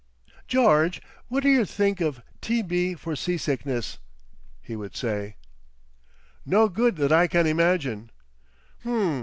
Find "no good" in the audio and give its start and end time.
6.43-6.95